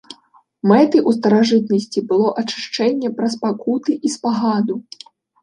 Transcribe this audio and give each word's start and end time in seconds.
Мэтай 0.69 1.01
у 1.11 1.11
старажытнасці 1.17 2.03
было 2.13 2.31
ачышчэнне 2.43 3.13
праз 3.21 3.33
пакуты 3.45 3.91
і 4.09 4.13
спагаду. 4.17 4.81